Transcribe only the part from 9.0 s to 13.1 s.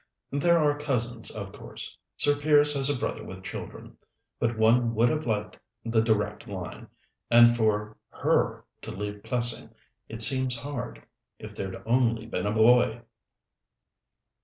Plessing, it seems hard. If there'd only been a boy!"